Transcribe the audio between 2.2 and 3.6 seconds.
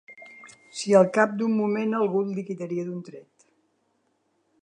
et liquidaria d'un tret